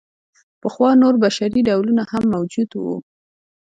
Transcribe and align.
پخوا 0.61 0.89
نور 1.01 1.15
بشري 1.23 1.59
ډولونه 1.67 2.03
هم 2.11 2.23
موجود 2.35 2.69
وو. 2.75 2.95